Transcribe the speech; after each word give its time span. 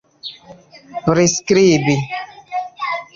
priskribi 1.05 1.95